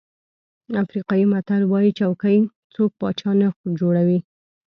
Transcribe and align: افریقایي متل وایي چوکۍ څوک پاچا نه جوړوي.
افریقایي 0.83 1.25
متل 1.33 1.61
وایي 1.67 1.91
چوکۍ 1.99 2.37
څوک 2.73 2.91
پاچا 2.99 3.31
نه 3.41 3.47
جوړوي. 3.79 4.19